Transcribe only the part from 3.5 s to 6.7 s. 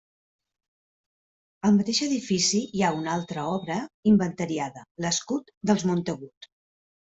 obra inventariada, l'Escut dels Montagut.